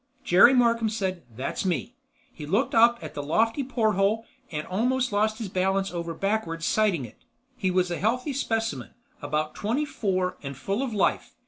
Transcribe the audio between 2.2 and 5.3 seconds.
He looked up at the lofty porthole and almost